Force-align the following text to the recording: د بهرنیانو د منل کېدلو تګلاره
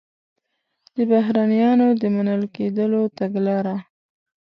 د 0.95 0.97
بهرنیانو 1.11 1.87
د 2.01 2.03
منل 2.15 2.43
کېدلو 2.55 3.01
تګلاره 3.19 3.77